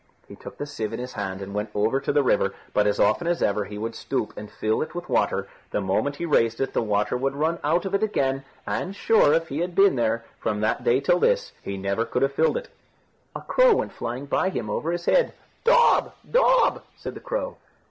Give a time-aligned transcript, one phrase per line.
[0.27, 2.99] He took the sieve in his hand and went over to the river, but as
[2.99, 6.59] often as ever he would stoop and fill it with water, the moment he raised
[6.59, 9.97] it the water would run out of it again, and sure, if he had been
[9.97, 12.69] there from that day till this, he never could have filled it.
[13.35, 15.35] A crow went flying by him, over his head.
[15.65, 16.13] "Daub!
[16.27, 17.57] daub!" said the crow.